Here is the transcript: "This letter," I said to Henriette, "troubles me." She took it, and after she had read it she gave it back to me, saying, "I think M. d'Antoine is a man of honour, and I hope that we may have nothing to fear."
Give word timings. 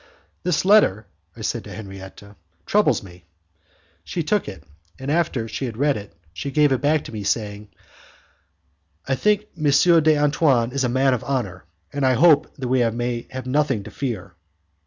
"This 0.41 0.65
letter," 0.65 1.05
I 1.37 1.41
said 1.41 1.63
to 1.65 1.71
Henriette, 1.71 2.23
"troubles 2.65 3.03
me." 3.03 3.25
She 4.03 4.23
took 4.23 4.47
it, 4.49 4.63
and 4.97 5.11
after 5.11 5.47
she 5.47 5.65
had 5.65 5.77
read 5.77 5.95
it 5.95 6.11
she 6.33 6.49
gave 6.49 6.71
it 6.71 6.81
back 6.81 7.03
to 7.03 7.11
me, 7.11 7.23
saying, 7.23 7.69
"I 9.07 9.13
think 9.13 9.45
M. 9.55 9.69
d'Antoine 10.01 10.71
is 10.71 10.83
a 10.83 10.89
man 10.89 11.13
of 11.13 11.23
honour, 11.23 11.65
and 11.93 12.03
I 12.03 12.13
hope 12.15 12.51
that 12.55 12.67
we 12.67 12.83
may 12.89 13.27
have 13.29 13.45
nothing 13.45 13.83
to 13.83 13.91
fear." 13.91 14.33